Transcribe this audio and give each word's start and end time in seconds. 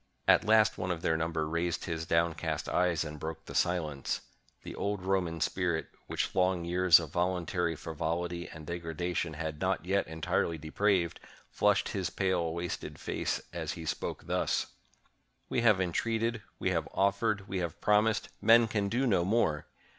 At 0.27 0.45
last 0.45 0.79
one 0.79 0.89
of 0.89 1.03
their 1.03 1.15
number 1.15 1.47
raised 1.47 1.85
his 1.85 2.07
downcast 2.07 2.67
eyes 2.67 3.03
and 3.03 3.19
broke 3.19 3.45
the 3.45 3.53
silence. 3.53 4.21
The 4.63 4.73
old 4.73 5.03
Roman 5.03 5.39
spirit, 5.41 5.89
which 6.07 6.33
long 6.33 6.65
years 6.65 6.99
of 6.99 7.11
voluntary 7.11 7.75
frivolity 7.75 8.49
and 8.49 8.65
degradation 8.65 9.35
had 9.35 9.61
not 9.61 9.85
yet 9.85 10.07
en 10.07 10.21
tirely 10.21 10.57
depraved, 10.57 11.19
flushed 11.51 11.89
his 11.89 12.09
pale 12.09 12.51
wasted 12.51 12.97
face 12.99 13.43
as 13.53 13.73
he 13.73 13.85
spoke 13.85 14.25
thus:— 14.25 14.73
"We 15.49 15.61
have 15.61 15.79
entreated, 15.79 16.41
we 16.57 16.71
have 16.71 16.87
offered, 16.95 17.47
we 17.47 17.59
have 17.59 17.79
prom 17.79 18.05
ised— 18.05 18.29
men 18.41 18.67
can 18.67 18.89
do 18.89 19.05
no 19.05 19.23
more 19.23 19.67